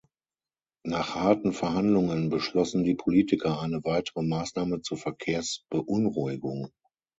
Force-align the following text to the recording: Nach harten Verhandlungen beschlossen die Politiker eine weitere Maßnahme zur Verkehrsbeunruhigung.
Nach 0.83 1.13
harten 1.13 1.53
Verhandlungen 1.53 2.29
beschlossen 2.31 2.83
die 2.83 2.95
Politiker 2.95 3.61
eine 3.61 3.83
weitere 3.83 4.23
Maßnahme 4.23 4.81
zur 4.81 4.97
Verkehrsbeunruhigung. 4.97 6.71